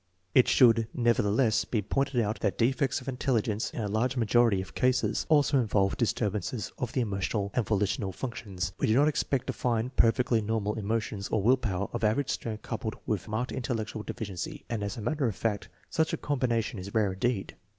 It 0.33 0.47
should, 0.47 0.87
nevertheless, 0.95 1.63
be 1.63 1.79
pointed 1.83 2.19
out 2.21 2.39
that 2.39 2.57
defects 2.57 3.01
of 3.01 3.07
intelligence, 3.07 3.69
in 3.69 3.81
a 3.81 3.87
large 3.87 4.17
majority 4.17 4.59
of 4.59 4.73
cases, 4.73 5.27
also 5.29 5.59
involve 5.59 5.95
dis 5.95 6.11
turbances 6.11 6.71
of 6.79 6.93
the 6.93 7.01
emotional 7.01 7.51
and 7.53 7.63
volitional 7.67 8.11
functions. 8.11 8.73
We 8.79 8.87
do 8.87 8.95
not 8.95 9.07
expect 9.07 9.45
to 9.45 9.53
find 9.53 9.95
perfectly 9.95 10.41
normal 10.41 10.73
emotions 10.73 11.27
or 11.27 11.43
will 11.43 11.55
power 11.55 11.87
of 11.93 12.03
average 12.03 12.31
strength 12.31 12.63
coupled 12.63 12.95
with 13.05 13.27
marked 13.27 13.51
intellectual 13.51 14.01
deficiency, 14.01 14.65
and 14.71 14.81
as 14.83 14.97
a 14.97 15.01
matter 15.01 15.27
of 15.27 15.35
fact 15.35 15.69
such 15.91 16.13
a 16.13 16.17
combination 16.17 16.79
is 16.79 16.95
rare 16.95 17.13
indeed. 17.13 17.55